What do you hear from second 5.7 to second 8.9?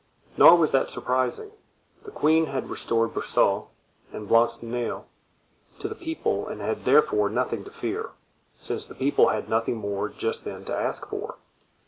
to the people and had therefore nothing to fear, since